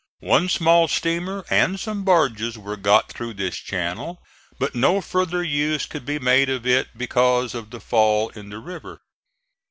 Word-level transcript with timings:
One 0.21 0.49
small 0.49 0.87
steamer 0.87 1.45
and 1.51 1.79
some 1.79 2.03
barges 2.03 2.57
were 2.57 2.75
got 2.75 3.09
through 3.11 3.35
this 3.35 3.57
channel, 3.57 4.19
but 4.57 4.73
no 4.73 4.99
further 4.99 5.43
use 5.43 5.85
could 5.85 6.07
be 6.07 6.17
made 6.17 6.49
of 6.49 6.65
it 6.65 6.97
because 6.97 7.53
of 7.53 7.69
the 7.69 7.79
fall 7.79 8.29
in 8.29 8.49
the 8.49 8.57
river. 8.57 9.01